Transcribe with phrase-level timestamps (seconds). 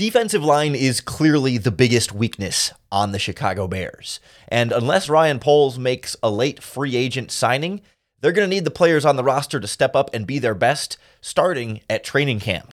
[0.00, 4.18] Defensive line is clearly the biggest weakness on the Chicago Bears.
[4.48, 7.82] And unless Ryan Poles makes a late free agent signing,
[8.22, 10.54] they're going to need the players on the roster to step up and be their
[10.54, 12.72] best, starting at training camp.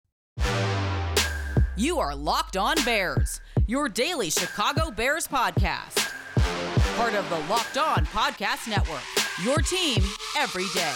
[1.75, 6.09] You are Locked On Bears, your daily Chicago Bears podcast.
[6.95, 9.03] Part of the Locked On Podcast Network,
[9.43, 10.01] your team
[10.37, 10.95] every day.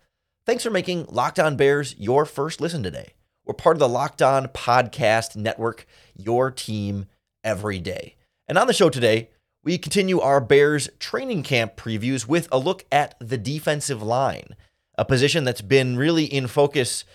[0.43, 3.13] Thanks for making Locked On Bears your first listen today.
[3.45, 7.05] We're part of the Locked On Podcast Network, your team
[7.43, 8.15] every day.
[8.47, 9.29] And on the show today,
[9.63, 14.55] we continue our Bears training camp previews with a look at the defensive line,
[14.97, 17.05] a position that's been really in focus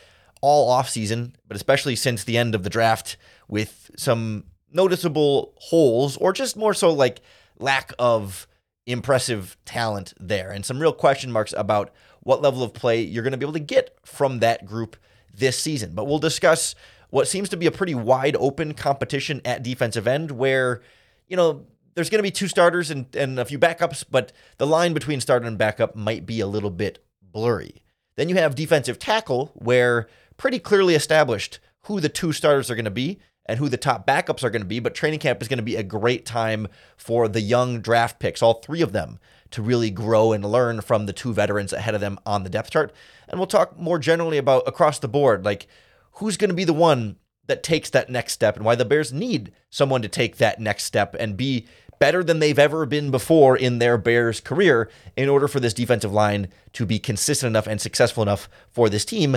[0.40, 3.16] all offseason, but especially since the end of the draft,
[3.48, 7.22] with some noticeable holes or just more so like
[7.58, 8.46] lack of
[8.86, 11.90] impressive talent there and some real question marks about
[12.26, 14.96] what level of play you're going to be able to get from that group
[15.32, 15.92] this season.
[15.94, 16.74] But we'll discuss
[17.10, 20.82] what seems to be a pretty wide open competition at defensive end where,
[21.28, 24.66] you know, there's going to be two starters and, and a few backups, but the
[24.66, 27.84] line between starter and backup might be a little bit blurry.
[28.16, 32.86] Then you have defensive tackle, where pretty clearly established who the two starters are going
[32.86, 34.80] to be and who the top backups are going to be.
[34.80, 36.66] But training camp is going to be a great time
[36.96, 41.06] for the young draft picks, all three of them, to really grow and learn from
[41.06, 42.92] the two veterans ahead of them on the depth chart.
[43.28, 45.66] And we'll talk more generally about across the board, like
[46.12, 47.16] who's going to be the one
[47.46, 50.84] that takes that next step and why the Bears need someone to take that next
[50.84, 51.66] step and be
[51.98, 56.12] better than they've ever been before in their Bears career in order for this defensive
[56.12, 59.36] line to be consistent enough and successful enough for this team,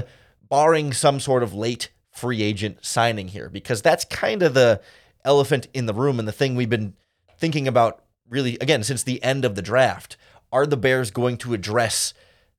[0.49, 4.81] barring some sort of late free agent signing here, because that's kind of the
[5.23, 6.93] elephant in the room and the thing we've been
[7.37, 10.17] thinking about really, again, since the end of the draft.
[10.51, 12.13] Are the Bears going to address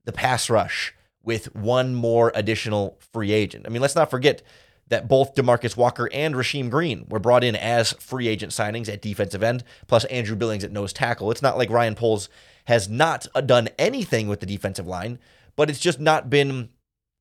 [0.04, 3.66] the pass rush with one more additional free agent?
[3.66, 4.42] I mean, let's not forget
[4.88, 9.03] that both Demarcus Walker and Rasheem Green were brought in as free agent signings at
[9.03, 11.31] defensive end, plus Andrew Billings at nose tackle.
[11.31, 12.28] It's not like Ryan Poles
[12.66, 15.19] has not done anything with the defensive line,
[15.56, 16.70] but it's just not been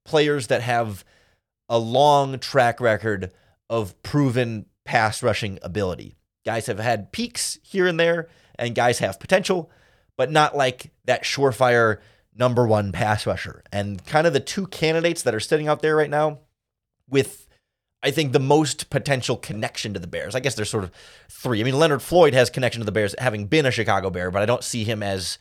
[0.04, 1.06] players that have
[1.68, 3.32] a long track record
[3.70, 6.16] of proven pass rushing ability.
[6.46, 8.28] Guys have had peaks here and there,
[8.60, 9.72] and guys have potential,
[10.18, 12.00] but not like that surefire
[12.36, 13.64] number one pass rusher.
[13.72, 16.40] And kind of the two candidates that are sitting out there right now
[17.10, 17.48] with,
[18.04, 20.36] I think, the most potential connection to the Bears.
[20.36, 20.92] I guess there's sort of
[21.30, 21.60] three.
[21.60, 24.42] I mean, Leonard Floyd has connection to the Bears, having been a Chicago Bear, but
[24.42, 25.40] I don't see him as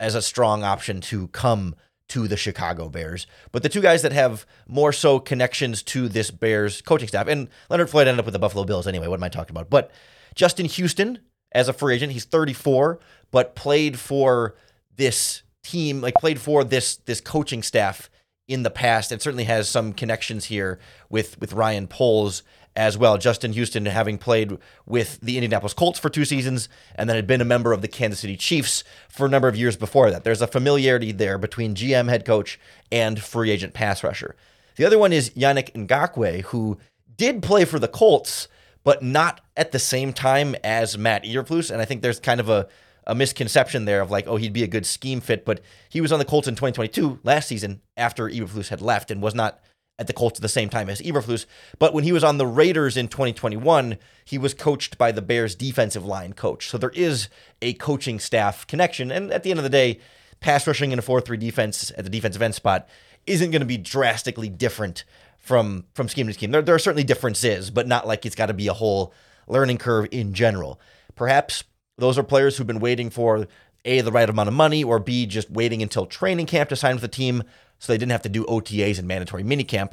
[0.00, 1.74] as a strong option to come
[2.08, 3.26] to the Chicago Bears.
[3.50, 7.48] But the two guys that have more so connections to this Bears coaching staff, and
[7.68, 9.08] Leonard Floyd ended up with the Buffalo Bills anyway.
[9.08, 9.70] What am I talking about?
[9.70, 9.90] But
[10.34, 11.18] Justin Houston
[11.52, 12.12] as a free agent.
[12.12, 12.98] He's 34,
[13.30, 14.54] but played for
[14.96, 18.10] this team, like played for this this coaching staff
[18.46, 20.78] in the past, and certainly has some connections here
[21.08, 22.42] with with Ryan Poles
[22.78, 23.18] as well.
[23.18, 27.40] Justin Houston having played with the Indianapolis Colts for two seasons and then had been
[27.40, 30.22] a member of the Kansas City Chiefs for a number of years before that.
[30.22, 32.58] There's a familiarity there between GM head coach
[32.92, 34.36] and free agent pass rusher.
[34.76, 36.78] The other one is Yannick Ngakoue, who
[37.16, 38.46] did play for the Colts,
[38.88, 41.70] but not at the same time as Matt Eberflus.
[41.70, 42.66] And I think there's kind of a,
[43.06, 45.44] a misconception there of like, oh, he'd be a good scheme fit.
[45.44, 45.60] But
[45.90, 49.34] he was on the Colts in 2022 last season after Eberflus had left and was
[49.34, 49.60] not
[49.98, 51.44] at the Colts at the same time as Eberflus.
[51.78, 55.54] But when he was on the Raiders in 2021, he was coached by the Bears
[55.54, 56.70] defensive line coach.
[56.70, 57.28] So there is
[57.60, 59.12] a coaching staff connection.
[59.12, 60.00] And at the end of the day,
[60.40, 62.88] pass rushing in a 4-3 defense at the defensive end spot
[63.26, 65.04] isn't going to be drastically different
[65.48, 66.52] from from scheme to scheme.
[66.52, 69.12] There, there are certainly differences, but not like it's got to be a whole
[69.48, 70.78] learning curve in general.
[71.16, 71.64] Perhaps
[71.96, 73.48] those are players who've been waiting for
[73.84, 76.94] a the right amount of money, or b just waiting until training camp to sign
[76.94, 77.42] with the team,
[77.78, 79.92] so they didn't have to do OTAs and mandatory minicamp.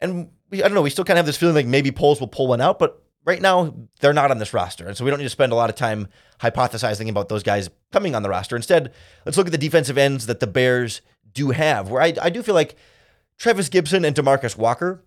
[0.00, 2.20] And we, I don't know, we still kind of have this feeling like maybe Poles
[2.20, 5.10] will pull one out, but right now they're not on this roster, and so we
[5.10, 6.08] don't need to spend a lot of time
[6.40, 8.54] hypothesizing about those guys coming on the roster.
[8.54, 8.92] Instead,
[9.24, 11.00] let's look at the defensive ends that the Bears
[11.32, 12.76] do have, where I, I do feel like
[13.38, 15.04] Trevis Gipson and Demarcus Walker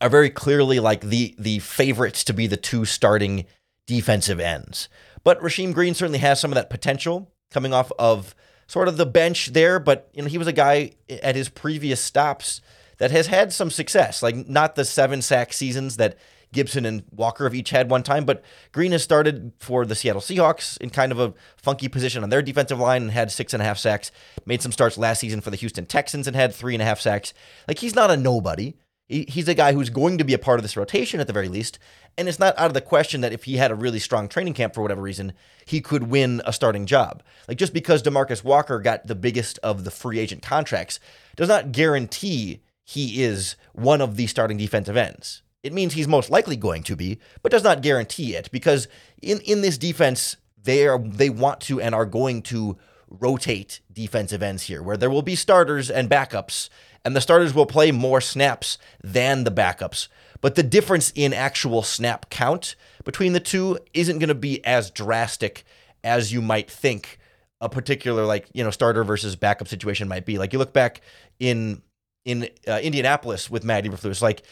[0.00, 3.46] are very clearly like the the favorites to be the two starting
[3.86, 4.88] defensive ends.
[5.24, 8.34] But Rasheem Green certainly has some of that potential coming off of
[8.66, 10.92] sort of the bench there, but you know, he was a guy
[11.22, 12.60] at his previous stops
[12.98, 16.16] that has had some success, like not the seven sack seasons that
[16.52, 20.20] Gipson and Walker have each had one time, but Green has started for the Seattle
[20.20, 23.62] Seahawks in kind of a funky position on their defensive line and had six and
[23.62, 24.12] a half sacks.
[24.44, 27.00] Made some starts last season for the Houston Texans and had three and a half
[27.00, 27.32] sacks.
[27.66, 28.74] Like he's not a nobody.
[29.08, 31.48] He's a guy who's going to be a part of this rotation at the very
[31.48, 31.78] least.
[32.16, 34.54] And it's not out of the question that if he had a really strong training
[34.54, 35.34] camp for whatever reason,
[35.66, 37.22] he could win a starting job.
[37.46, 40.98] Like just because Demarcus Walker got the biggest of the free agent contracts
[41.36, 45.42] does not guarantee he is one of the starting defensive ends.
[45.62, 48.88] It means he's most likely going to be, but does not guarantee it because
[49.20, 52.76] in, in this defense, they are they want to and are going to
[53.08, 56.68] rotate defensive ends here, where there will be starters and backups,
[57.04, 60.08] and the starters will play more snaps than the backups.
[60.40, 62.74] But the difference in actual snap count
[63.04, 65.64] between the two isn't going to be as drastic
[66.02, 67.18] as you might think
[67.60, 70.38] a particular like you know starter versus backup situation might be.
[70.38, 71.00] Like you look back
[71.38, 71.82] in
[72.24, 74.42] in uh, Indianapolis with Matt Eberflus, like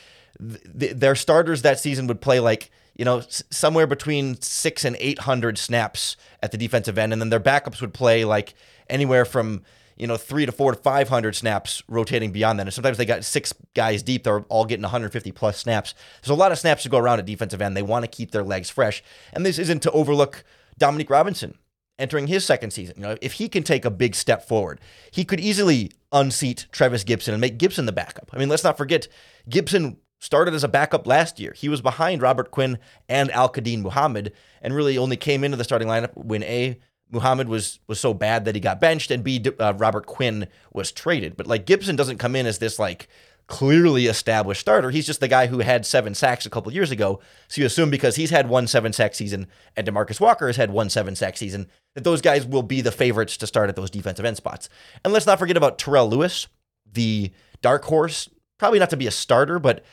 [0.78, 4.96] th- their starters that season would play like you know s- somewhere between six and
[5.00, 8.54] eight hundred snaps at the defensive end, and then their backups would play like
[8.88, 9.62] anywhere from
[9.96, 12.66] you know three to four to five hundred snaps, rotating beyond that.
[12.66, 15.94] And sometimes they got six guys deep; they're all getting 150 plus snaps.
[16.22, 17.76] There's a lot of snaps to go around at defensive end.
[17.76, 19.02] They want to keep their legs fresh,
[19.32, 20.44] and this isn't to overlook
[20.78, 21.56] Dominique Robinson
[21.98, 22.94] entering his second season.
[22.96, 24.80] You know, if he can take a big step forward,
[25.10, 28.30] he could easily unseat Trevis Gipson and make Gipson the backup.
[28.32, 29.06] I mean, let's not forget
[29.48, 31.52] Gipson started as a backup last year.
[31.52, 32.78] He was behind Robert Quinn
[33.08, 34.32] and Al-Quadin Muhammad
[34.62, 36.78] and really only came into the starting lineup when A
[37.10, 40.92] Muhammad was was so bad that he got benched and B uh, Robert Quinn was
[40.92, 41.36] traded.
[41.36, 43.08] But like Gipson doesn't come in as this like
[43.48, 44.90] clearly established starter.
[44.90, 47.18] He's just the guy who had seven sacks a couple years ago.
[47.48, 50.70] So you assume because he's had one seven sack season and Demarcus Walker has had
[50.70, 53.90] one seven sack season, that those guys will be the favorites to start at those
[53.90, 54.68] defensive end spots.
[55.04, 56.46] And let's not forget about Terrell Lewis,
[56.92, 59.84] the dark horse, probably not to be a starter, but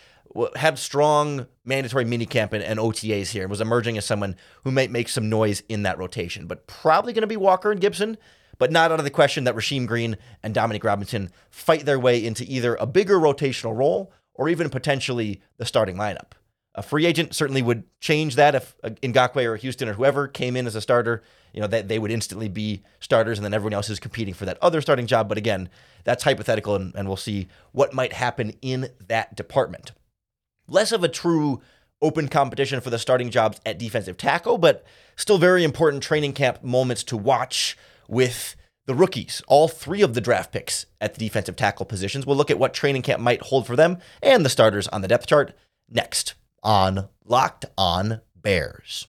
[0.55, 4.91] had strong mandatory minicamp and, and OTAs here and was emerging as someone who might
[4.91, 6.47] make some noise in that rotation.
[6.47, 8.17] But probably going to be Walker and Gipson
[8.57, 12.23] but not out of the question that Rasheem Green and Dominique Robinson fight their way
[12.23, 16.31] into either a bigger rotational role or even potentially the starting lineup.
[16.75, 20.55] A free agent certainly would change that if uh, Ngakoue or Houston or whoever came
[20.55, 23.73] in as a starter, you know, that they would instantly be starters and then everyone
[23.73, 25.27] else is competing for that other starting job.
[25.27, 25.69] But again,
[26.03, 29.91] that's hypothetical and, and we'll see what might happen in that department.
[30.67, 31.61] Less of a true
[32.01, 34.85] open competition for the starting jobs at defensive tackle, but
[35.15, 37.77] still very important training camp moments to watch
[38.07, 38.55] with
[38.85, 42.25] the rookies, all three of the draft picks at the defensive tackle positions.
[42.25, 45.07] We'll look at what training camp might hold for them and the starters on the
[45.07, 45.53] depth chart
[45.89, 49.07] next on Locked On Bears.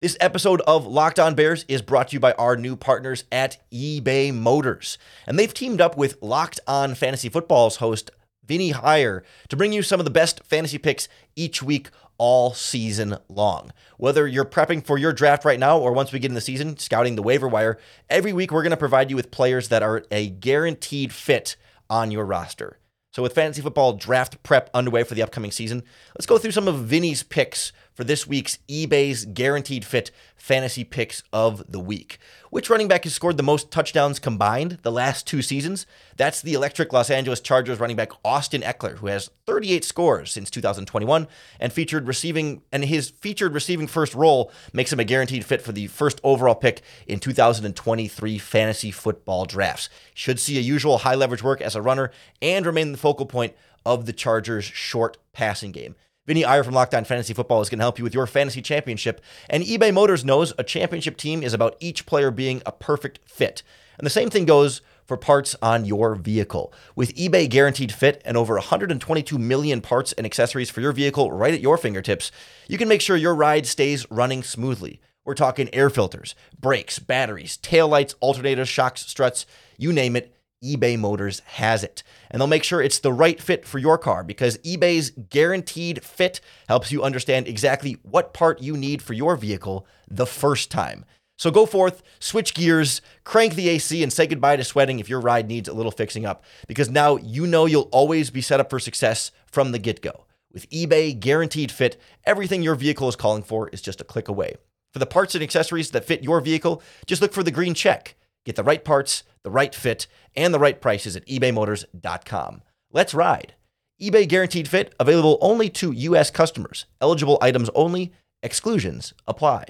[0.00, 3.56] This episode of Locked On Bears is brought to you by our new partners at
[3.72, 4.98] eBay Motors.
[5.26, 8.10] And they've teamed up with Locked On Fantasy Football's host,
[8.46, 13.16] Vinny Iyer, to bring you some of the best fantasy picks each week all season
[13.28, 13.72] long.
[13.96, 16.76] Whether you're prepping for your draft right now or once we get in the season,
[16.76, 20.04] scouting the waiver wire, every week we're going to provide you with players that are
[20.10, 21.56] a guaranteed fit
[21.90, 22.78] on your roster.
[23.12, 25.84] So, with fantasy football draft prep underway for the upcoming season,
[26.16, 31.22] let's go through some of Vinny's picks for this week's eBay's guaranteed fit fantasy picks
[31.32, 32.18] of the week.
[32.50, 35.86] Which running back has scored the most touchdowns combined the last two seasons?
[36.16, 40.50] That's the electric Los Angeles Chargers running back Austin Ekeler, who has 38 scores since
[40.50, 41.26] 2021
[41.58, 45.72] and featured receiving and his featured receiving first role makes him a guaranteed fit for
[45.72, 49.88] the first overall pick in 2023 fantasy football drafts.
[50.14, 52.10] Should see a usual high leverage work as a runner
[52.42, 53.54] and remain the focal point
[53.86, 55.94] of the Chargers' short passing game.
[56.26, 58.62] Vinny Iyer from Locked On Fantasy Football is going to help you with your fantasy
[58.62, 59.20] championship.
[59.50, 63.62] And eBay Motors knows a championship team is about each player being a perfect fit.
[63.98, 66.72] And the same thing goes for parts on your vehicle.
[66.96, 71.52] With eBay Guaranteed Fit and over 122 million parts and accessories for your vehicle right
[71.52, 72.32] at your fingertips,
[72.68, 75.02] you can make sure your ride stays running smoothly.
[75.26, 79.44] We're talking air filters, brakes, batteries, tail lights, alternators, shocks, struts,
[79.76, 80.33] you name it
[80.64, 82.02] eBay Motors has it.
[82.30, 86.40] And they'll make sure it's the right fit for your car because eBay's guaranteed fit
[86.68, 91.04] helps you understand exactly what part you need for your vehicle the first time.
[91.36, 95.20] So go forth, switch gears, crank the AC, and say goodbye to sweating if your
[95.20, 98.70] ride needs a little fixing up because now you know you'll always be set up
[98.70, 100.26] for success from the get go.
[100.52, 104.54] With eBay Guaranteed Fit, everything your vehicle is calling for is just a click away.
[104.92, 108.14] For the parts and accessories that fit your vehicle, just look for the green check.
[108.44, 112.62] Get the right parts, the right fit, and the right prices at ebaymotors.com.
[112.92, 113.54] Let's ride.
[114.00, 116.30] eBay Guaranteed Fit available only to U.S.
[116.30, 116.86] customers.
[117.00, 118.12] Eligible items only.
[118.42, 119.64] Exclusions apply.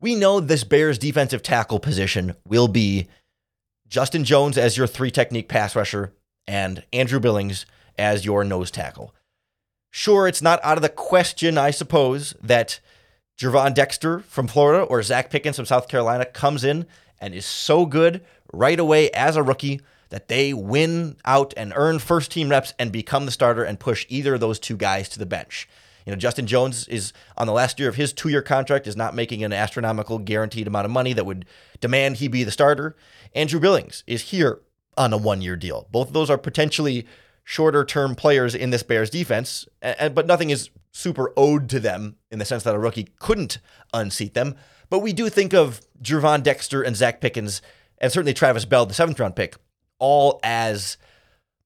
[0.00, 3.08] We know this Bears defensive tackle position will be
[3.86, 6.14] Justin Jones as your three technique pass rusher
[6.46, 7.66] and Andrew Billings
[7.98, 9.14] as your nose tackle.
[9.90, 12.80] Sure, it's not out of the question, I suppose, that
[13.40, 16.84] Gervon Dexter from Florida or Zach Pickens from South Carolina comes in
[17.18, 19.80] and is so good right away as a rookie
[20.10, 24.04] that they win out and earn first team reps and become the starter and push
[24.10, 25.66] either of those two guys to the bench.
[26.04, 28.96] You know, Justin Jones is on the last year of his two year contract, is
[28.96, 31.46] not making an astronomical guaranteed amount of money that would
[31.80, 32.94] demand he be the starter.
[33.34, 34.60] Andrew Billings is here
[34.98, 35.88] on a one year deal.
[35.90, 37.06] Both of those are potentially
[37.42, 42.38] shorter term players in this Bears defense, but nothing is super owed to them in
[42.38, 43.58] the sense that a rookie couldn't
[43.92, 44.56] unseat them.
[44.88, 47.62] But we do think of Gervon Dexter and Zach Pickens,
[47.98, 49.56] and certainly Travis Bell, the seventh round pick,
[49.98, 50.96] all as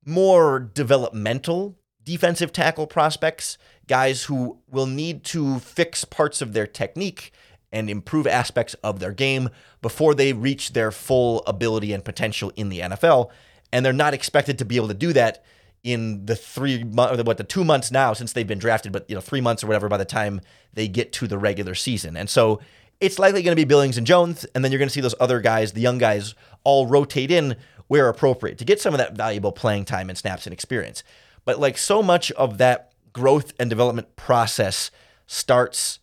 [0.05, 7.33] more developmental defensive tackle prospects, guys who will need to fix parts of their technique
[7.73, 9.49] and improve aspects of their game
[9.83, 13.31] before they reach their full ability and potential in the NFL.
[13.73, 15.45] And they're not expected to be able to do that
[15.85, 19.15] in the three months, what the two months now since they've been drafted, but you
[19.15, 20.41] know three months or whatever by the time
[20.73, 22.17] they get to the regular season.
[22.17, 22.61] And so
[23.01, 25.15] it's likely going to be Billings and Jones, and then you're going to see those
[25.21, 29.15] other guys, the young guys, all rotate in where appropriate to get some of that
[29.15, 31.05] valuable playing time and snaps and experience.
[31.45, 34.91] But like so much of that growth and development process
[35.27, 36.01] starts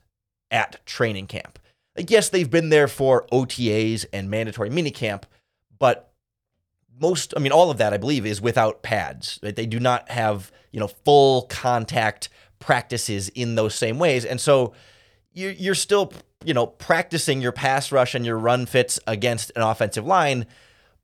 [0.51, 1.57] at training camp.
[1.95, 5.23] Like, yes, they've been there for OTAs and mandatory minicamp,
[5.79, 6.10] but
[7.01, 9.39] most, I mean, all of that, I believe, is without pads.
[9.41, 12.29] They do not have, you know, full contact
[12.59, 14.23] practices in those same ways.
[14.23, 14.73] And so
[15.33, 16.13] you're still,
[16.45, 20.45] you know, practicing your pass rush and your run fits against an offensive line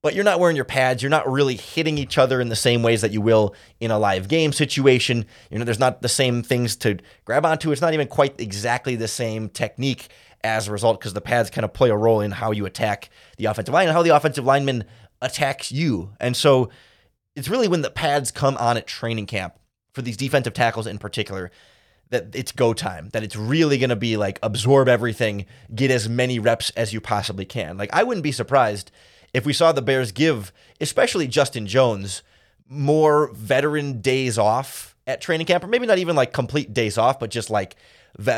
[0.02, 1.02] but you're not wearing your pads.
[1.02, 4.00] You're not really hitting each other in the same ways that you will in a
[4.00, 5.26] live game situation.
[5.50, 7.72] You know, there's not the same things to grab onto.
[7.72, 10.08] It's not even quite exactly the same technique
[10.44, 13.10] as a result because the pads kind of play a role in how you attack
[13.38, 14.86] the offensive line and how the offensive lineman
[15.22, 16.12] attacks you.
[16.20, 16.70] And so
[17.36, 19.56] it's really when the pads come on at training camp
[19.94, 21.52] for these defensive tackles in particular
[22.10, 26.08] that it's go time, that it's really going to be like absorb everything, get as
[26.08, 27.78] many reps as you possibly can.
[27.78, 28.92] Like I wouldn't be surprised
[29.34, 32.24] if we saw the Bears give, especially Justin Jones,
[32.70, 37.20] more veteran days off at training camp, or maybe not even like complete days off,
[37.20, 37.76] but just like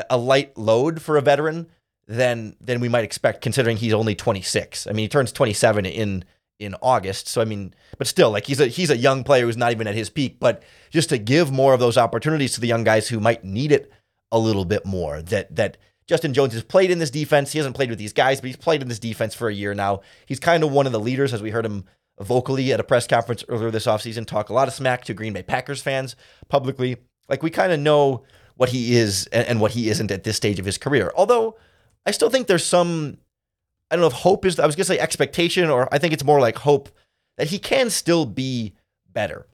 [0.09, 1.67] a light load for a veteran,
[2.09, 4.87] than than we might expect, considering he's only 26.
[4.87, 6.25] I mean, he turns 27 in
[6.59, 9.57] in August, so I mean, but still, like he's a he's a young player who's
[9.57, 10.39] not even at his peak.
[10.39, 13.71] But just to give more of those opportunities to the young guys who might need
[13.71, 13.91] it
[14.31, 17.51] a little bit more, that that Justin Jones has played in this defense.
[17.51, 19.73] He hasn't played with these guys, but he's played in this defense for a year
[19.73, 20.01] now.
[20.25, 21.85] He's kind of one of the leaders, as we heard him
[22.19, 25.33] vocally at a press conference earlier this offseason talk a lot of smack to Green
[25.33, 26.15] Bay Packers fans
[26.49, 26.97] publicly.
[27.29, 28.23] Like we kind of know
[28.55, 31.13] what he is and what he isn't at this stage of his career.
[31.15, 31.55] Although
[32.05, 33.19] I still think there's some,
[33.89, 36.13] I don't know if hope is, I was going to say expectation, or I think
[36.13, 36.89] it's more like hope
[37.37, 38.75] that he can still be
[39.11, 39.47] better.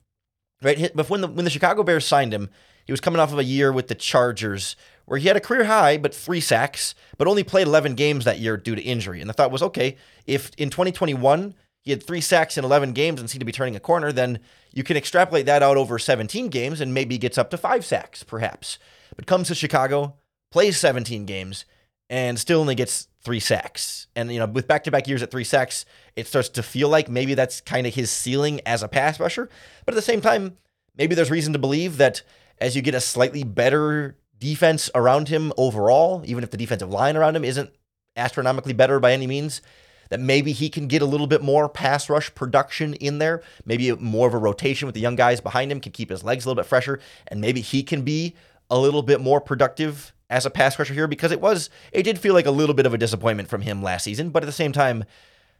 [0.61, 0.91] Right?
[0.93, 2.49] But when the, when the Chicago Bears signed him,
[2.85, 4.75] he was coming off of a year with the Chargers
[5.05, 8.39] where he had a career high, but three sacks, but only played 11 games that
[8.39, 9.21] year due to injury.
[9.21, 13.19] And the thought was, okay, if in 2021 he had three sacks in 11 games
[13.19, 14.39] and seemed to be turning a corner, then
[14.73, 18.23] you can extrapolate that out over 17 games and maybe gets up to five sacks,
[18.23, 18.79] perhaps.
[19.15, 20.15] But comes to Chicago,
[20.51, 21.65] plays 17 games,
[22.09, 24.07] and still only gets three sacks.
[24.15, 25.85] And, you know, with back to back years at three sacks,
[26.15, 29.49] it starts to feel like maybe that's kind of his ceiling as a pass rusher.
[29.85, 30.57] But at the same time,
[30.95, 32.21] maybe there's reason to believe that
[32.59, 37.17] as you get a slightly better defense around him overall, even if the defensive line
[37.17, 37.71] around him isn't
[38.15, 39.61] astronomically better by any means,
[40.09, 43.41] that maybe he can get a little bit more pass rush production in there.
[43.65, 46.45] Maybe more of a rotation with the young guys behind him can keep his legs
[46.45, 48.35] a little bit fresher, and maybe he can be
[48.69, 52.19] a little bit more productive as a pass rusher here because it was, it did
[52.19, 54.51] feel like a little bit of a disappointment from him last season, but at the
[54.51, 55.03] same time,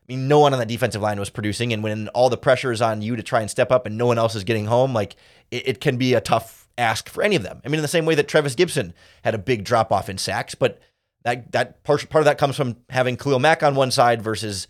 [0.08, 2.72] I mean, no one on that defensive line was producing, and when all the pressure
[2.72, 4.94] is on you to try and step up and no one else is getting home,
[4.94, 5.16] like
[5.50, 7.62] it, it can be a tough ask for any of them.
[7.66, 8.94] I mean, in the same way that Trevis Gipson
[9.24, 10.80] had a big drop off in sacks, but
[11.24, 14.68] that that part, part of that comes from having Khalil Mack on one side versus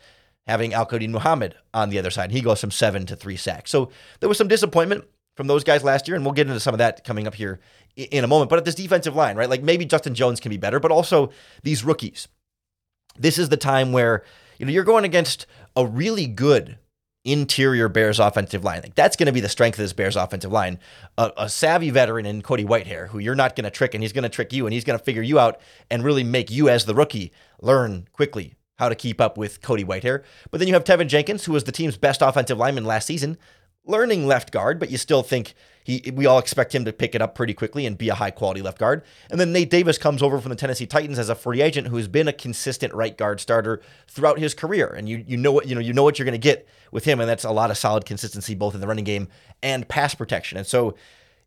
[0.47, 2.31] having Al Muhammad on the other side.
[2.31, 3.71] He goes from seven to three sacks.
[3.71, 6.73] So there was some disappointment from those guys last year, and we'll get into some
[6.73, 7.59] of that coming up here
[7.95, 8.49] in a moment.
[8.49, 9.49] But at this defensive line, right?
[9.49, 11.31] Like maybe Justin Jones can be better, but also
[11.63, 12.27] these rookies.
[13.17, 14.23] This is the time where
[14.59, 16.77] you know you're going against a really good
[17.25, 18.81] interior Bears offensive line.
[18.83, 20.79] Like that's going to be the strength of this Bears offensive line.
[21.17, 24.13] A, a savvy veteran in Cody Whitehair, who you're not going to trick, and he's
[24.13, 26.69] going to trick you, and he's going to figure you out and really make you
[26.69, 30.23] as the rookie learn quickly how to keep up with Cody Whitehair.
[30.51, 33.37] But then you have Teven Jenkins, who was the team's best offensive lineman last season.
[33.85, 37.21] Learning left guard, but you still think he we all expect him to pick it
[37.21, 39.03] up pretty quickly and be a high quality left guard.
[39.29, 42.07] And then Nate Davis comes over from the Tennessee Titans as a free agent who's
[42.07, 44.87] been a consistent right guard starter throughout his career.
[44.87, 47.05] And you you know what you know you know what you're going to get with
[47.05, 49.27] him, and that's a lot of solid consistency both in the running game
[49.61, 50.57] and pass protection.
[50.57, 50.95] And so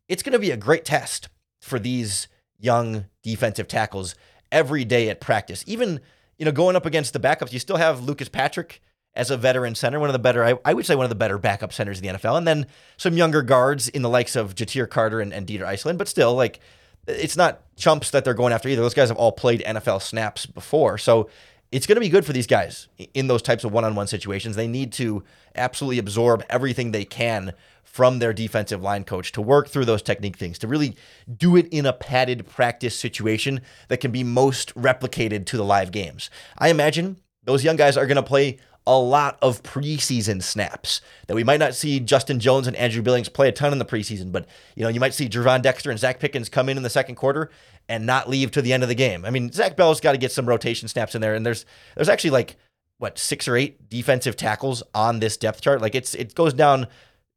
[0.08, 1.28] it's going to be a great test
[1.60, 2.28] for these
[2.58, 4.14] young defensive tackles
[4.52, 5.64] every day at practice.
[5.66, 6.00] Even
[6.38, 8.80] you know going up against the backups, you still have Lucas Patrick
[9.14, 11.16] as a veteran center, one of the better, I, I, would say one of the
[11.16, 12.38] better backup centers in the NFL.
[12.38, 15.98] And then some younger guards in the likes of Ja'Tyre Carter and, and Dieter Eiselen,
[15.98, 16.60] but still, like,
[17.08, 18.82] it's not chumps that they're going after either.
[18.82, 20.98] Those guys have all played NFL snaps before.
[20.98, 21.28] So
[21.72, 24.06] it's going to be good for these guys in those types of one on one
[24.06, 24.56] situations.
[24.56, 25.24] They need to
[25.54, 30.36] absolutely absorb everything they can from their defensive line coach to work through those technique
[30.36, 30.96] things, to really
[31.34, 35.90] do it in a padded practice situation that can be most replicated to the live
[35.90, 36.30] games.
[36.58, 41.34] I imagine those young guys are going to play a lot of preseason snaps that
[41.34, 44.32] we might not see Justin Jones and Andrew Billings play a ton in the preseason,
[44.32, 46.88] but you know, you might see Gervon Dexter and Zach Pickens come in in the
[46.88, 47.50] second quarter
[47.86, 49.26] and not leave to the end of the game.
[49.26, 51.66] I mean, Zach Bell's got to get some rotation snaps in there, and there's
[51.96, 52.56] there's actually like
[52.96, 55.82] what six or eight defensive tackles on this depth chart.
[55.82, 56.86] Like it's it goes down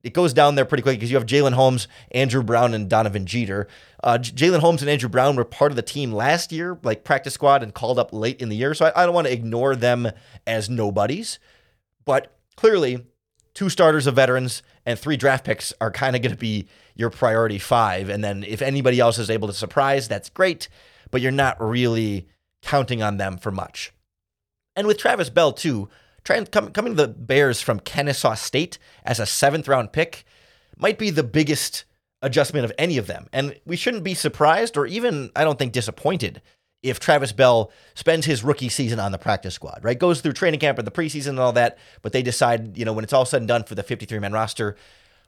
[0.03, 3.25] it goes down there pretty quick because you have Jalyn Holmes, Andrew Brown, and Donovan
[3.25, 3.67] Jeter.
[4.03, 7.33] Uh, Jalyn Holmes and Andrew Brown were part of the team last year, like practice
[7.33, 8.73] squad, and called up late in the year.
[8.73, 10.11] So I, I don't want to ignore them
[10.47, 11.39] as nobodies.
[12.05, 13.05] But clearly,
[13.53, 17.09] two starters of veterans and three draft picks are kind of going to be your
[17.09, 18.09] priority five.
[18.09, 20.67] And then if anybody else is able to surprise, that's great,
[21.11, 22.27] but you're not really
[22.61, 23.91] counting on them for much.
[24.75, 25.89] And with Travis Bell, too,
[26.23, 30.25] trying come, coming to the Bears from Kennesaw State as a seventh round pick
[30.77, 31.85] might be the biggest
[32.21, 33.27] adjustment of any of them.
[33.33, 36.41] And we shouldn't be surprised or even, I don't think, disappointed
[36.83, 39.97] if Travis Bell spends his rookie season on the practice squad, right?
[39.97, 42.93] Goes through training camp and the preseason and all that, but they decide, you know,
[42.93, 44.75] when it's all said and done for the 53 man roster,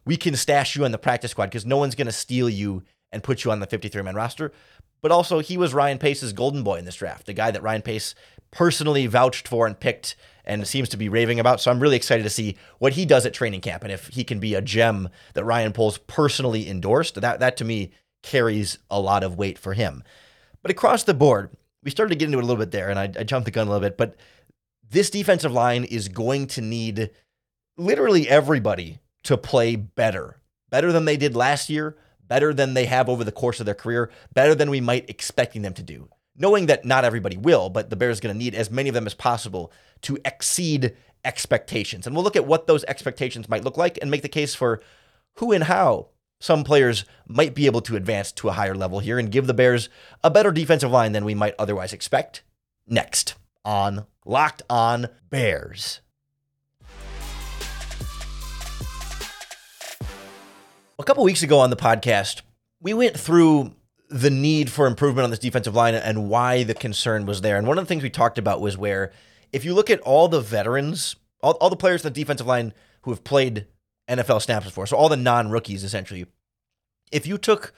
[0.06, 2.84] we can stash you on the practice squad because no one's going to steal you
[3.12, 4.52] and put you on the 53 man roster.
[5.02, 7.82] But also, he was Ryan Pace's golden boy in this draft, the guy that Ryan
[7.82, 8.16] Pace
[8.52, 11.62] personally vouched for and picked and seems to be raving about.
[11.62, 14.24] So I'm really excited to see what he does at training camp and if he
[14.24, 17.20] can be a gem that Ryan Poles personally endorsed.
[17.20, 20.04] That that to me carries a lot of weight for him.
[20.62, 21.52] But across the board,
[21.84, 23.52] we started to get into it a little bit there, and I, I jumped the
[23.52, 23.98] gun a little bit.
[23.98, 24.16] But
[24.90, 27.12] this defensive line is going to need
[27.78, 33.10] literally everybody to play better, better than they did last year, better than they have
[33.10, 36.10] over the course of their career, better than we might expecting them to do.
[36.36, 38.96] Knowing that not everybody will, but the Bears are going to need as many of
[38.96, 42.08] them as possible to exceed expectations.
[42.08, 44.82] And we'll look at what those expectations might look like and make the case for
[45.36, 46.08] who and how
[46.40, 49.54] some players might be able to advance to a higher level here and give the
[49.54, 49.90] Bears
[50.24, 52.44] a better defensive line than we might otherwise expect.
[52.88, 56.02] Next on Locked On Bears.
[61.00, 62.42] A couple weeks ago on the podcast,
[62.82, 63.74] we went through
[64.14, 67.58] the need for improvement on this defensive line and why the concern was there.
[67.58, 69.12] And one of the things we talked about was where
[69.52, 72.74] if you look at all the veterans, all, all the players in the defensive line
[73.02, 73.66] who have played
[74.08, 74.86] NFL snaps before.
[74.86, 76.28] So all the non rookies, essentially.
[77.12, 77.74] If you took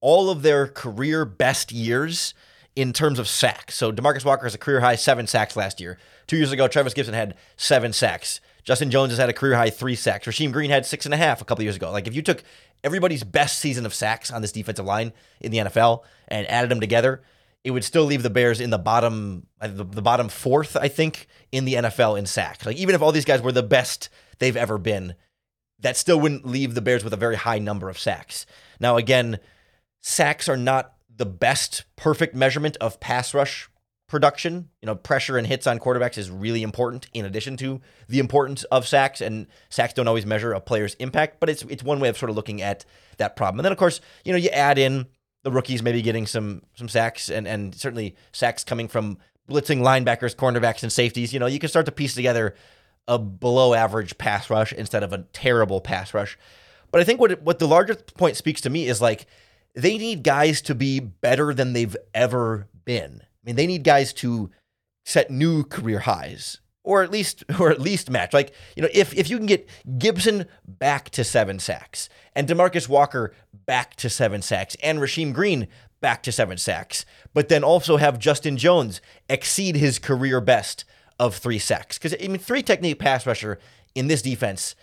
[0.00, 2.32] all of their career best years
[2.74, 5.98] in terms of sacks, so Demarcus Walker has a career high seven sacks last year.
[6.26, 8.40] Two years ago, Trevis Gipson had seven sacks.
[8.64, 10.26] Justin Jones has had a career high three sacks.
[10.26, 11.90] Rasheem Green had six and a half a couple years ago.
[11.90, 12.42] Like if you took
[12.82, 16.80] everybody's best season of sacks on this defensive line in the NFL and added them
[16.80, 17.22] together,
[17.62, 20.88] it would still leave the Bears in the bottom, uh, the, the bottom fourth, I
[20.88, 22.64] think, in the NFL in sacks.
[22.64, 25.14] Like even if all these guys were the best they've ever been,
[25.80, 28.46] that still wouldn't leave the Bears with a very high number of sacks.
[28.80, 29.38] Now, again,
[30.02, 33.68] sacks are not the best perfect measurement of pass rush
[34.14, 34.68] production.
[34.80, 38.62] You know, pressure and hits on quarterbacks is really important in addition to the importance
[38.64, 39.20] of sacks.
[39.20, 42.30] And sacks don't always measure a player's impact, but it's it's one way of sort
[42.30, 42.84] of looking at
[43.16, 43.58] that problem.
[43.58, 45.06] And then of course, you know, you add in
[45.42, 49.18] the rookies maybe getting some some sacks and and certainly sacks coming from
[49.50, 51.32] blitzing linebackers, cornerbacks, and safeties.
[51.32, 52.54] You know, you can start to piece together
[53.08, 56.38] a below average pass rush instead of a terrible pass rush.
[56.92, 59.26] But I think what what the larger point speaks to me is like
[59.74, 63.22] they need guys to be better than they've ever been.
[63.44, 64.50] I mean, they need guys to
[65.04, 68.32] set new career highs or at least or at least match.
[68.32, 72.88] Like, you know, if if you can get Gipson back to 7 sacks and DeMarcus
[72.88, 73.34] Walker
[73.66, 75.68] back to 7 sacks and Rasheem Green
[76.00, 80.84] back to 7 sacks, but then also have Justin Jones exceed his career best
[81.18, 81.98] of three sacks.
[81.98, 83.58] Because, I mean, three technique pass rusher
[83.94, 84.74] in this defense,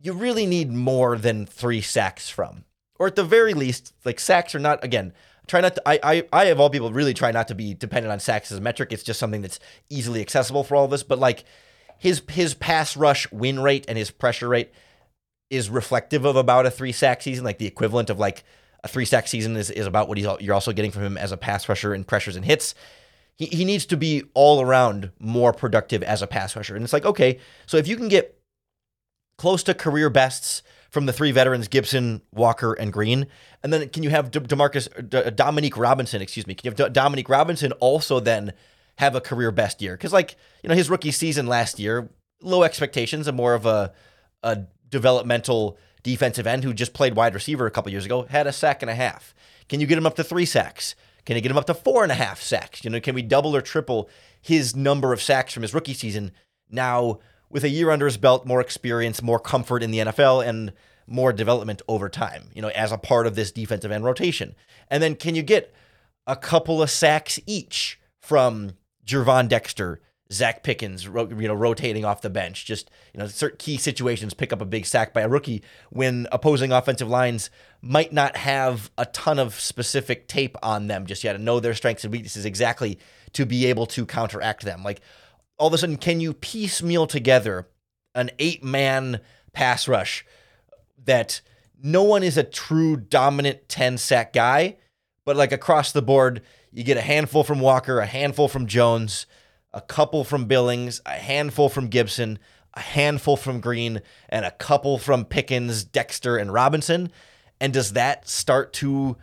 [0.00, 2.64] you really need more than three sacks from.
[2.98, 5.14] Or at the very least, like sacks are not, again,
[5.50, 8.12] try not to, I, I, I of all people really try not to be dependent
[8.12, 8.92] on sacks as a metric.
[8.92, 11.02] It's just something that's easily accessible for all of us.
[11.02, 11.44] But like
[11.98, 14.72] his, his pass rush win rate and his pressure rate,
[15.50, 18.44] is reflective of about a three sack season, like the equivalent of like
[18.84, 21.32] a three sack season is, is about what he's you're also getting from him as
[21.32, 22.74] a pass rusher in pressures and hits.
[23.36, 26.76] He, he needs to be all around more productive as a pass rusher.
[26.76, 28.40] And it's like, okay, so if you can get
[29.38, 33.26] close to career bests from the three veterans, Gipson, Walker, and Green,
[33.62, 36.92] and then can you have D- Demarcus, D- Dominique Robinson, excuse me, can you have
[36.92, 38.52] D- Dominique Robinson also then
[38.98, 39.94] have a career best year?
[39.96, 42.10] Because like, you know, his rookie season last year,
[42.42, 43.92] low expectations and more of a,
[44.42, 48.52] a developmental defensive end who just played wide receiver a couple years ago, had a
[48.52, 49.34] sack and a half.
[49.68, 50.94] Can you get him up to three sacks?
[51.24, 52.82] Can you get him up to four and a half sacks?
[52.82, 54.08] You know, can we double or triple
[54.40, 56.32] his number of sacks from his rookie season
[56.70, 57.20] now
[57.50, 60.72] with a year under his belt, more experience, more comfort in the NFL, and
[61.06, 64.54] more development over time, you know, as a part of this defensive end rotation?
[64.88, 65.74] And then can you get
[66.26, 68.72] a couple of sacks each from
[69.04, 70.00] Gervon Dexter
[70.32, 72.64] Zach Pickens, you know, rotating off the bench.
[72.64, 76.28] Just you know, certain key situations pick up a big sack by a rookie when
[76.30, 77.50] opposing offensive lines
[77.82, 81.74] might not have a ton of specific tape on them just yet, and know their
[81.74, 82.98] strengths and weaknesses exactly
[83.32, 84.84] to be able to counteract them.
[84.84, 85.00] Like
[85.60, 87.68] all of a sudden, can you piecemeal together
[88.14, 89.20] an eight-man
[89.52, 90.24] pass rush
[91.04, 91.40] that
[91.82, 94.76] no one is a true dominant ten sack guy,
[95.24, 96.42] but like across the board,
[96.72, 99.26] you get a handful from Walker, a handful from Jones
[99.72, 102.38] a couple from Billings, a handful from Gipson,
[102.74, 107.10] a handful from Green, and a couple from Pickens, Dexter, and Robinson?
[107.60, 109.16] And does that start to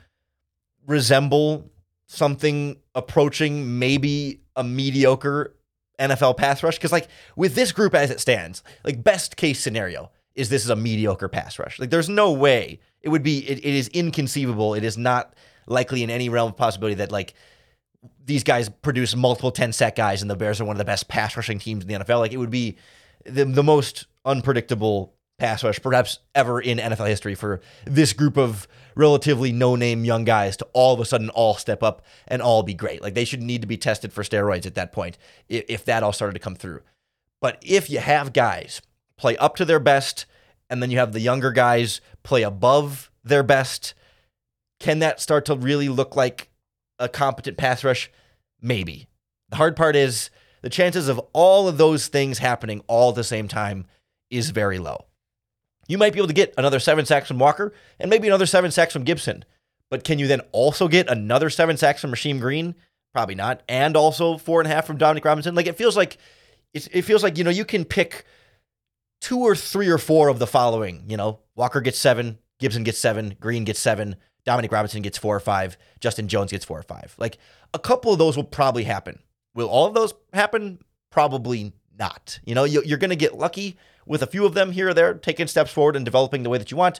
[0.86, 1.70] resemble
[2.06, 5.54] something approaching maybe a mediocre
[6.00, 6.78] NFL pass rush?
[6.78, 10.70] Because, like, with this group as it stands, like, best case scenario is this is
[10.70, 11.80] a mediocre pass rush.
[11.80, 14.74] Like, there's no way it would be, it, it is inconceivable.
[14.74, 15.34] It is not
[15.68, 17.34] likely in any realm of possibility that, like,
[18.26, 21.08] these guys produce multiple 10 sack guys and the Bears are one of the best
[21.08, 22.20] pass rushing teams in the NFL.
[22.20, 22.78] Like it would be
[23.26, 28.68] the, the most unpredictable pass rush perhaps ever in NFL history for this group of
[28.96, 32.64] relatively no name young guys to all of a sudden all step up and all
[32.64, 33.02] be great.
[33.02, 36.04] Like they should need to be tested for steroids at that point if, if that
[36.04, 36.82] all started to come through.
[37.40, 38.82] But if you have guys
[39.18, 40.26] play up to their best
[40.70, 43.94] and then you have the younger guys play above their best,
[44.80, 46.50] can that start to really look like
[47.00, 48.12] a competent pass rush?
[48.62, 49.08] Maybe.
[49.50, 50.30] The hard part is
[50.62, 53.86] the chances of all of those things happening all at the same time
[54.30, 55.07] is very low.
[55.88, 58.72] You might be able to get another seven sacks from Walker and maybe another seven
[58.72, 59.44] sacks from Gipson.
[59.90, 62.76] But can you then also get another seven sacks from Rasheem Green?
[63.14, 63.64] Probably not.
[63.70, 65.56] And also four and a half from Dominique Robinson.
[65.56, 66.18] Like it feels like
[66.74, 68.26] it feels like, you know, you can pick
[69.22, 71.04] two or three or four of the following.
[71.08, 75.36] You know, Walker gets seven, Gipson gets seven, Green gets seven, Dominique Robinson gets four
[75.36, 77.16] or five, Justin Jones gets four or five.
[77.18, 77.38] Like
[77.74, 79.20] a couple of those will probably happen.
[79.56, 80.80] Will all of those happen?
[81.10, 82.40] Probably not.
[82.46, 85.14] You know, you're going to get lucky with a few of them here or there,
[85.14, 87.00] taking steps forward and developing the way that you want.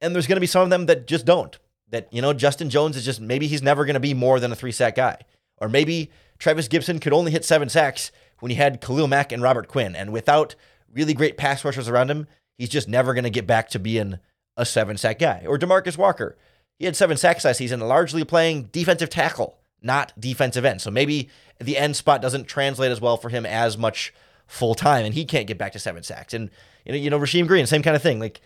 [0.00, 1.58] And there's going to be some of them that just don't.
[1.90, 4.52] That, you know, Justin Jones is just maybe he's never going to be more than
[4.52, 5.18] a three sack guy.
[5.56, 9.42] Or maybe Travis Gipson could only hit seven sacks when he had Khalil Mack and
[9.42, 9.96] Robert Quinn.
[9.96, 10.54] And without
[10.92, 14.18] really great pass rushers around him, he's just never going to get back to being
[14.56, 15.44] a seven sack guy.
[15.46, 16.36] Or Demarcus Walker.
[16.78, 20.80] He had seven sacks last season, largely playing defensive tackle, not defensive end.
[20.80, 21.28] So maybe
[21.60, 24.14] the end spot doesn't translate as well for him as much
[24.48, 26.34] full time, and he can't get back to seven sacks.
[26.34, 26.50] And
[26.84, 28.18] you know, you know, Rasheem Green, same kind of thing.
[28.18, 28.40] Like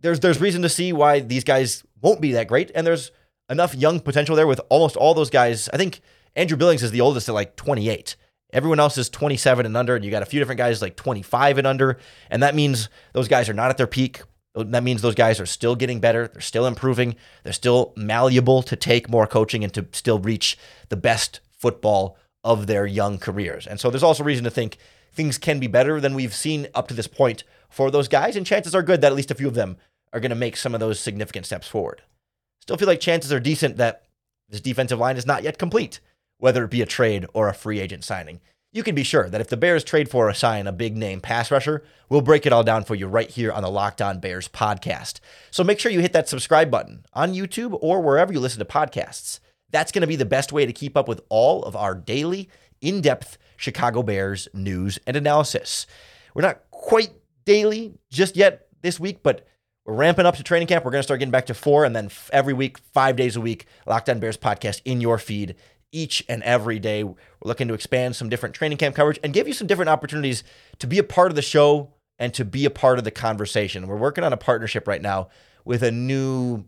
[0.00, 3.12] there's there's reason to see why these guys won't be that great, and there's
[3.48, 5.68] enough young potential there with almost all those guys.
[5.72, 6.00] I think
[6.34, 8.16] Andrew Billings is the oldest at like 28.
[8.52, 11.58] Everyone else is 27 and under, and you got a few different guys like 25
[11.58, 11.98] and under,
[12.30, 14.22] and that means those guys are not at their peak.
[14.54, 16.28] That means those guys are still getting better.
[16.28, 17.16] They're still improving.
[17.42, 20.58] They're still malleable to take more coaching and to still reach
[20.90, 23.66] the best football of their young careers.
[23.66, 24.76] And so there's also reason to think
[25.12, 28.36] things can be better than we've seen up to this point for those guys.
[28.36, 29.76] And chances are good that at least a few of them
[30.12, 32.02] are going to make some of those significant steps forward.
[32.60, 34.04] Still feel like chances are decent that
[34.48, 36.00] this defensive line is not yet complete,
[36.38, 38.40] whether it be a trade or a free agent signing
[38.72, 41.20] you can be sure that if the Bears trade for or sign a big name
[41.20, 44.18] pass rusher, we'll break it all down for you right here on the Locked On
[44.18, 45.20] Bears podcast.
[45.50, 48.64] So make sure you hit that subscribe button on YouTube or wherever you listen to
[48.64, 49.40] podcasts.
[49.70, 52.48] That's going to be the best way to keep up with all of our daily,
[52.82, 55.86] in depth Chicago Bears news and analysis.
[56.34, 57.12] We're not quite
[57.46, 59.46] daily just yet this week, but
[59.86, 60.84] we're ramping up to training camp.
[60.84, 63.40] We're going to start getting back to four, and then every week, five days a
[63.40, 65.56] week, Locked On Bears podcast in your feed
[65.90, 67.04] each and every day.
[67.04, 67.14] We're
[67.44, 70.44] looking to expand some different training camp coverage and give you some different opportunities
[70.78, 73.86] to be a part of the show and to be a part of the conversation.
[73.86, 75.28] We're working on a partnership right now
[75.64, 76.64] with a new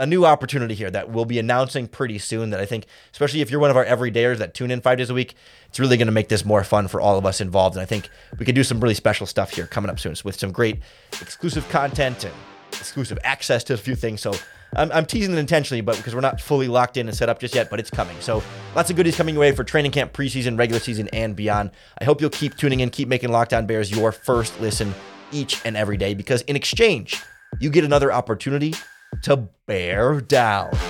[0.00, 2.50] a new opportunity here that we'll be announcing pretty soon.
[2.50, 5.10] That I think, especially if you're one of our everydayers that tune in five days
[5.10, 5.34] a week,
[5.68, 7.76] it's really going to make this more fun for all of us involved.
[7.76, 8.08] And I think
[8.38, 10.80] we could do some really special stuff here coming up soon with some great
[11.20, 12.34] exclusive content and
[12.72, 14.22] exclusive access to a few things.
[14.22, 14.32] So
[14.74, 17.38] I'm, I'm, teasing it intentionally, but because we're not fully locked in and set up
[17.38, 18.16] just yet, but it's coming.
[18.20, 18.42] So
[18.74, 21.72] lots of goodies coming your way for training camp, preseason, regular season, and beyond.
[22.00, 24.94] I hope you'll keep tuning in, keep making Locked On Bears your first listen
[25.30, 27.22] each and every day because in exchange,
[27.58, 28.74] you get another opportunity
[29.22, 30.89] to bear down.